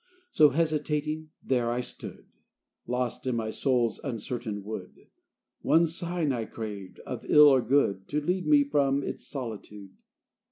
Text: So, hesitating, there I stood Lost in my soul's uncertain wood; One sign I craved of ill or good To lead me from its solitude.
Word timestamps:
So, 0.31 0.49
hesitating, 0.49 1.29
there 1.43 1.69
I 1.69 1.81
stood 1.81 2.25
Lost 2.87 3.27
in 3.27 3.35
my 3.35 3.51
soul's 3.51 3.99
uncertain 3.99 4.63
wood; 4.63 5.05
One 5.61 5.85
sign 5.85 6.31
I 6.33 6.45
craved 6.45 6.97
of 7.05 7.23
ill 7.29 7.47
or 7.47 7.61
good 7.61 8.07
To 8.07 8.19
lead 8.19 8.47
me 8.47 8.63
from 8.63 9.03
its 9.03 9.27
solitude. 9.27 9.91